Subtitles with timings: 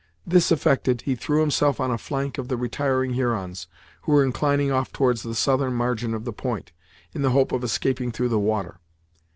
[0.25, 3.67] This effected, he threw himself on a flank of the retiring Hurons,
[4.01, 6.71] who were inclining off towards the southern margin of the point,
[7.13, 8.79] in the hope of escaping through the water.